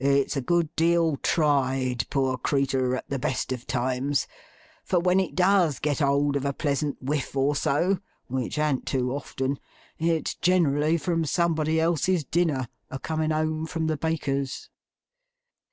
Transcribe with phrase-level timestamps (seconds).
[0.00, 4.26] It's a good deal tried, poor creetur, at the best of times;
[4.82, 9.12] for when it does get hold of a pleasant whiff or so (which an't too
[9.12, 9.60] often)
[9.96, 14.68] it's generally from somebody else's dinner, a coming home from the baker's.